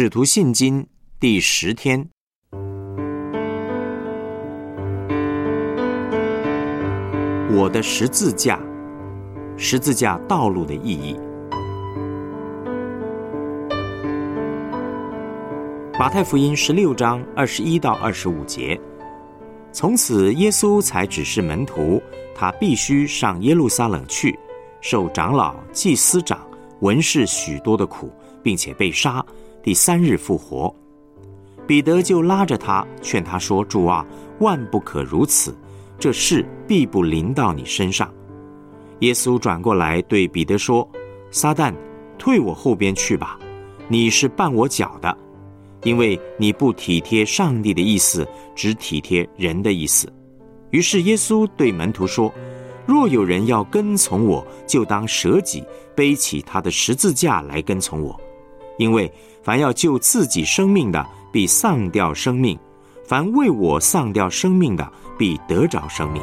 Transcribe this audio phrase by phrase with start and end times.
[0.00, 0.86] 使徒信经
[1.18, 2.08] 第十天，
[7.50, 8.60] 我的十字架，
[9.56, 11.18] 十字架道路的意义。
[15.98, 18.80] 马太福音十六章二十一到二十五节，
[19.72, 22.00] 从此耶稣才指示门徒，
[22.36, 24.38] 他必须上耶路撒冷去，
[24.80, 26.38] 受长老、祭司长、
[26.82, 28.12] 文士许多的苦，
[28.44, 29.26] 并且被杀。
[29.68, 30.74] 第三日复活，
[31.66, 34.02] 彼得就拉着他劝他说：“主啊，
[34.38, 35.54] 万不可如此，
[35.98, 38.10] 这事必不临到你身上。”
[39.00, 40.88] 耶稣转过来对彼得说
[41.30, 41.74] ：“撒旦，
[42.16, 43.38] 退我后边去吧！
[43.88, 45.14] 你是绊我脚的，
[45.82, 50.10] 因为你不体贴上帝的意思，只体贴人的意思。”
[50.72, 52.32] 于是耶稣对门徒说
[52.88, 55.62] ：“若有人要跟从我，就当舍己，
[55.94, 58.18] 背起他的十字架来跟从我。”
[58.78, 62.56] 因为凡要救自己生命的，必丧掉生命；
[63.04, 66.22] 凡为我丧掉生命的，必得着生命。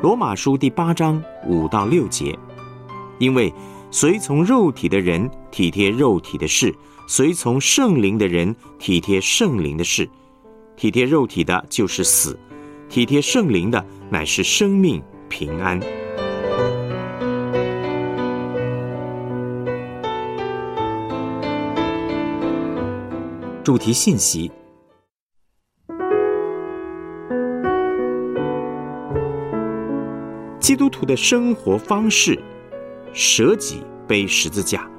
[0.00, 2.38] 罗马书第八章五到六节，
[3.18, 3.52] 因为
[3.90, 6.72] 随从肉体的人体贴肉体的事，
[7.08, 10.08] 随从圣灵的人体贴圣灵的事。
[10.76, 12.38] 体贴肉体的，就是死；
[12.88, 15.80] 体贴圣灵的，乃是生命平安。
[23.68, 24.50] 主题信息：
[30.58, 32.42] 基督徒的生活方式，
[33.12, 34.90] 舍己背十字架。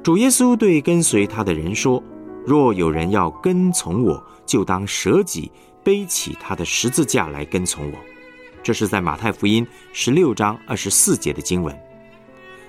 [0.00, 2.00] 主耶稣对跟随他的人说
[2.46, 5.50] ：“若有人要跟从我，就当舍己，
[5.82, 7.98] 背起他的十字架来跟从我。”
[8.62, 11.76] 这是在马太福音十六章二十四节的经文。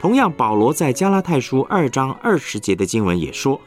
[0.00, 3.60] 同样，保罗在加拉太书二章二十节的经文也说。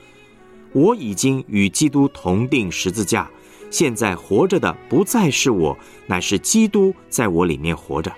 [0.74, 3.30] 我已经与基督同定十字架，
[3.72, 8.12] 现在活着的不再是我，乃是基督在我里面活着。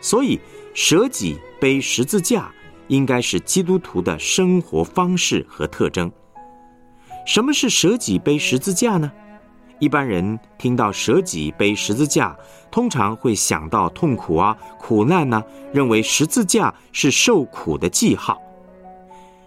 [0.00, 0.38] 所以，
[0.74, 2.52] 舍己背十字架
[2.88, 6.10] 应该是基督徒的生活方式和特征。
[7.24, 9.10] 什么是舍己背十字架呢？
[9.78, 12.36] 一般人听到舍己背十字架，
[12.70, 15.42] 通常会想到痛苦啊、苦难呢，
[15.72, 18.42] 认为十字架是受苦的记号。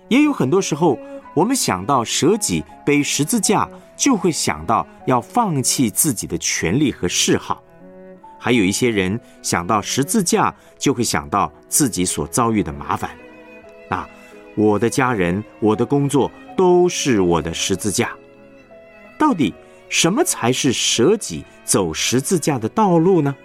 [0.08, 0.98] 也有很多时候。
[1.36, 7.62] 我们想到舍己背十字架，就会想到要放弃自己的权利和嗜好；
[8.40, 13.12] 还有一些人想到十字架，就会想到自己所遭遇的麻烦。
[13.90, 14.08] 那，
[14.56, 18.16] 我的家人、我的工作都是我的十字架。
[19.20, 19.54] 到底
[19.90, 23.36] 什么才是舍己走十字架的道路呢？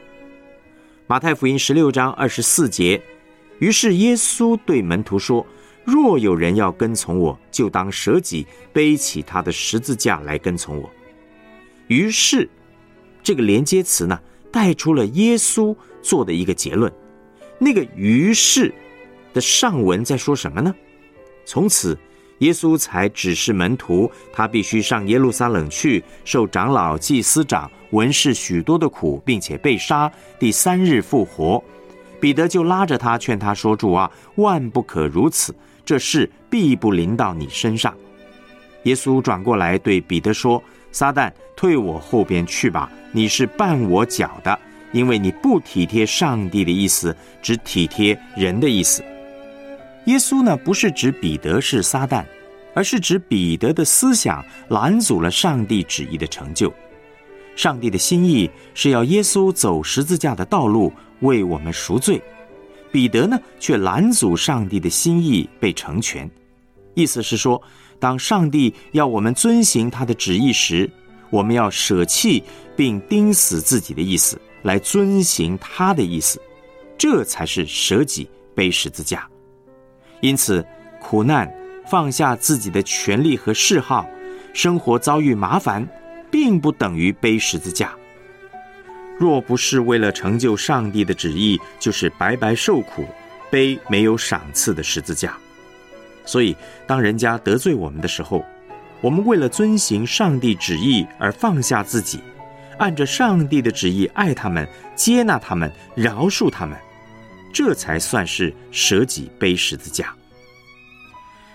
[1.08, 3.02] 马太福音十六章二十四节，
[3.58, 5.44] 于是耶稣对门徒说。
[5.90, 10.88] 若有人要跟从我，就当舍己，背起他的十字架来跟从我。
[11.88, 12.48] 于是，
[13.22, 14.20] 这个连接词呢，
[14.52, 16.92] 带出了耶稣做的一个结论。
[17.58, 18.72] 那个“于是”
[19.34, 20.72] 的上文在说什么呢？
[21.44, 21.98] 从此，
[22.38, 31.62] 耶稣才指示门徒，他必须上耶路撒冷去，受长老、祭司长、文士许多的苦，并且被杀，第三日复活。
[32.20, 35.54] 彼得就拉着他，劝他说：“主啊，万不可如此。”
[35.84, 37.94] 这事必不临到你身上。
[38.84, 42.90] 耶稣转过来对彼得说：“撒旦，退我后边去吧！
[43.12, 44.58] 你是绊我脚的，
[44.92, 49.04] 因为你不体贴上帝的意思，只体贴人的意思。”
[50.06, 52.24] 耶稣呢，不是指彼得是撒旦，
[52.74, 56.72] 而是指彼得的思想拦阻了上帝旨意的成就。
[57.54, 60.90] 上帝的心意是要耶稣走十字架的道路，
[61.20, 62.20] 为我们赎罪。
[62.92, 66.28] 彼得呢，却拦阻上帝的心意被成全，
[66.94, 67.60] 意思是说，
[67.98, 70.90] 当上帝要我们遵行他的旨意时，
[71.30, 72.42] 我们要舍弃
[72.76, 76.40] 并钉死自己的意思，来遵行他的意思，
[76.98, 79.28] 这才是舍己背十字架。
[80.20, 80.66] 因此，
[81.00, 81.48] 苦难、
[81.86, 84.04] 放下自己的权利和嗜好，
[84.52, 85.86] 生活遭遇麻烦，
[86.30, 87.94] 并不等于背十字架。
[89.20, 93.06] 若不是为了成就上帝的旨意，就是白白受苦，
[93.50, 95.36] 背没有赏赐的十字架。
[96.24, 96.56] 所以，
[96.86, 98.42] 当人家得罪我们的时候，
[99.02, 102.20] 我们为了遵行上帝旨意而放下自己，
[102.78, 106.74] 按着上帝的旨意爱他们、接纳他们、饶恕他们，
[107.52, 110.14] 这才算是舍己背十字架。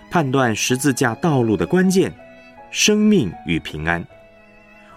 [0.08, 2.14] 判断十字架道路的关键：
[2.70, 4.06] 生命与平安。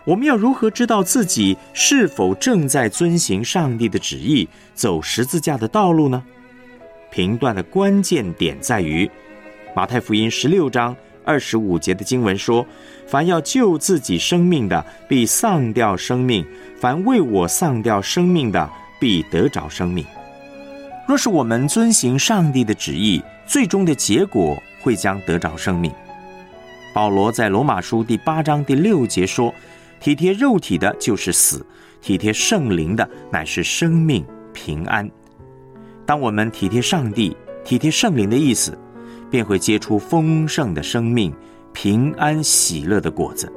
[0.05, 6.23] 我们要如何知道自己是否正在遵行上帝的旨意，走十字架的道路呢？
[7.11, 9.09] 评断的关键点在于，
[9.75, 12.65] 马太福音十六章二十五节的经文说
[13.07, 16.43] ：“凡要救自己生命的，必丧掉生命；
[16.79, 18.69] 凡为我丧掉生命的，
[18.99, 20.05] 必得着生命。”
[21.07, 25.91] 若是我们遵行上帝的旨意，最终的结果会将得着生命。
[26.93, 29.53] 保罗在罗马书第八章第六节说
[29.99, 31.59] ：“体贴肉体的，就是死；
[32.01, 35.09] 体贴圣灵的，乃是生命平安。”
[36.05, 38.77] 当我们体贴上帝、体贴圣灵的意思，
[39.29, 41.33] 便会结出丰盛的生命、
[41.73, 43.47] 平安、喜乐的果子；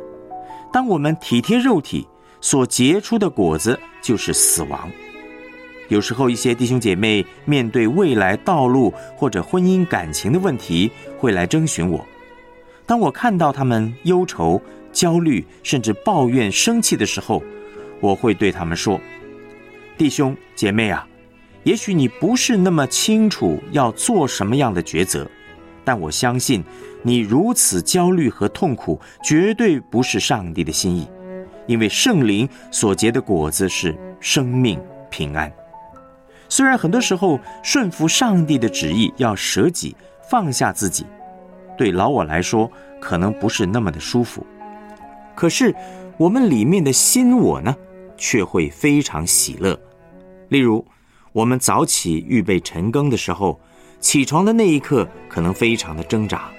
[0.73, 2.06] 当我们体贴肉体，
[2.41, 4.91] 所结出的果子就是死亡。
[5.89, 12.05] 有时候，一些弟兄姐妹面对未来道路或者婚姻感情的问题，会来征询我。
[12.85, 14.61] 当我看到他们忧愁、
[14.93, 17.43] 焦虑，甚至抱怨、生气的时候，
[18.00, 19.00] 我会对他们说
[19.99, 21.06] ：“弟兄姐妹啊。”
[21.65, 25.25] 也许你不是那么清楚要做什么样的抉择，
[25.85, 26.61] 但我相信
[27.05, 31.09] 你如此焦虑和痛苦，绝对不是上帝的心意，
[31.69, 34.77] 因为圣灵所结的果子是生命
[35.09, 35.53] 平安。
[36.49, 39.94] 虽然很多时候顺服上帝的旨意要舍己
[40.29, 41.06] 放下自己，
[41.79, 42.69] 对老我来说
[43.00, 44.44] 可能不是那么的舒服，
[45.34, 45.75] 可是
[46.17, 47.76] 我们里面的心我呢，
[48.17, 49.79] 却会非常喜乐。
[50.49, 50.84] 例如。
[51.34, 53.58] 我们早起预备晨更的时候，
[54.00, 56.50] 起床的那一刻可能非常的挣扎，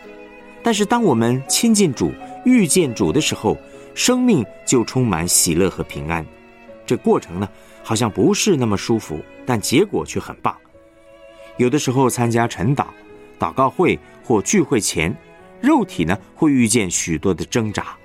[0.63, 2.11] 但是当我们亲近主、
[2.43, 3.55] 遇见主的时候，
[3.93, 6.25] 生命就充满喜乐和平安。
[6.87, 7.47] 这过程呢，
[7.83, 10.57] 好像不是那么舒服，但结果却很棒。
[11.57, 12.87] 有的时候参加晨祷、
[13.37, 15.15] 祷告会或聚会前，
[15.61, 17.95] 肉体呢会遇见许多的挣扎。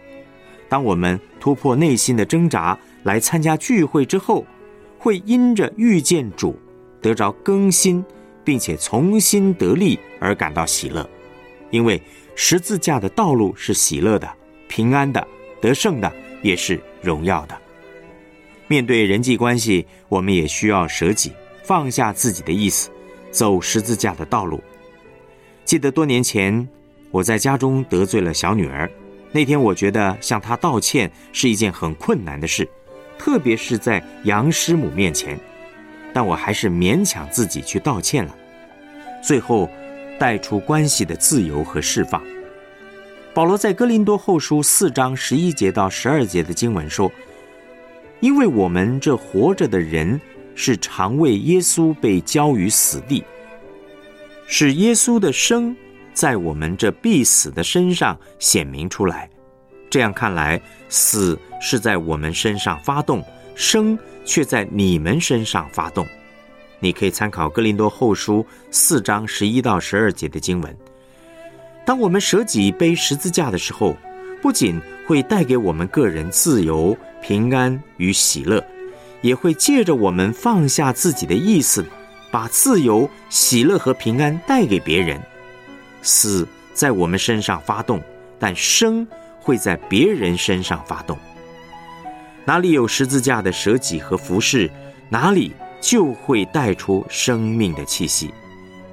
[0.68, 4.44] 当我们突破内心的挣扎来参加聚会之后，
[4.98, 6.58] 会因着遇见主，
[7.00, 8.04] 得着更新，
[8.44, 11.08] 并且重新得力而感到喜乐，
[11.70, 12.00] 因为
[12.34, 14.28] 十字架的道路是喜乐的、
[14.68, 15.26] 平安的、
[15.60, 16.12] 得胜的，
[16.42, 17.56] 也是荣耀的。
[18.66, 21.32] 面对人际关系，我们也需要舍己，
[21.62, 22.90] 放下自己的意思，
[23.30, 24.62] 走十字架的道路。
[25.64, 26.68] 记得多年前
[27.10, 28.90] 我在家中得罪了小女儿，
[29.32, 32.68] 那天我觉得向他道歉是一件很困难的事。
[33.18, 35.38] 特别是在杨师母面前，
[36.12, 38.34] 但我还是勉强自己去道歉了。
[39.22, 39.68] 最后，
[40.18, 42.22] 带出关系的自由和释放。
[43.34, 47.10] 保罗在哥林多后书四章十一节到十二节的经文说
[48.20, 50.20] ：“因为我们这活着的人，
[50.54, 53.24] 是常为耶稣被交于死地，
[54.46, 55.76] 使耶稣的生
[56.18, 59.30] 在我们这必死的身上显明出来。”
[59.88, 63.24] 这样看来，死是在我们身上发动，
[63.54, 66.04] 生却在你们身上发动。
[66.80, 70.76] 你可以参考《哥林多后书》四章十一到十二节的经文。
[71.86, 73.96] 当我们舍己背十字架的时候，
[74.42, 78.60] 不仅会带给我们个人自由、平安与喜乐，
[79.22, 81.86] 也会借着我们放下自己的意思，
[82.32, 85.20] 把自由、喜乐和平安带给别人。
[86.02, 88.02] 死在我们身上发动，
[88.38, 89.06] 但生。
[89.40, 91.16] 会在别人身上发动。
[92.44, 94.70] 哪里有十字架的舍己和服侍，
[95.08, 98.30] 哪里就会带出生命的气息。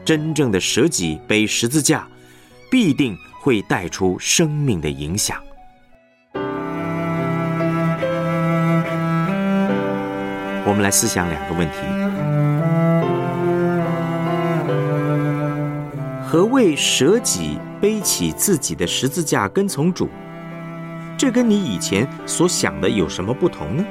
[0.05, 2.07] 真正的舍己背十字架，
[2.71, 5.43] 必定会带出生命的影响。
[10.63, 11.79] 我们来思想两个问题：
[16.35, 20.09] 何谓舍己背起自己的十字架跟从主？
[21.17, 23.85] 这跟你以前所想的有什么不同呢？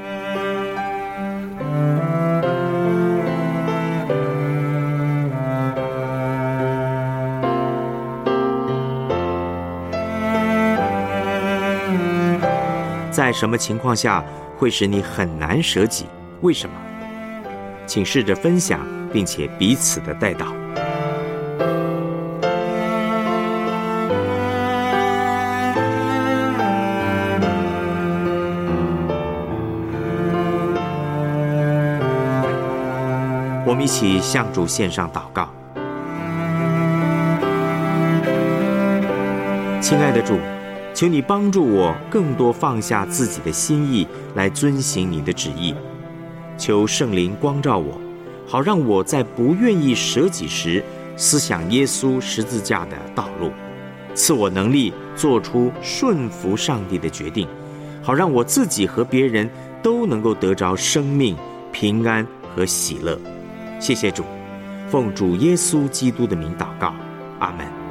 [13.11, 14.23] 在什么情况下
[14.59, 16.05] 会使你很难舍己？
[16.43, 16.77] 为什么？
[17.87, 20.55] 请试着分享，并且彼此的带到。
[33.66, 35.49] 我们一起向主献上祷告，
[39.80, 40.38] 亲爱的主，
[40.92, 45.75] 求你帮助我更多放下自己的心意，来遵行你的旨意。
[46.59, 47.99] 求圣灵光照我，
[48.47, 50.85] 好让我在不愿意舍己时，
[51.16, 53.50] 思想耶稣十字架的道路，
[54.14, 57.49] 赐我能力做出顺服上帝的决定，
[58.02, 59.49] 好让我自己和别人
[59.83, 61.35] 都能够得着生命、
[61.73, 63.18] 平安和喜乐。
[63.78, 64.25] 谢谢主，
[64.88, 66.95] 奉主耶稣基督的名祷告，
[67.38, 67.84] 阿门。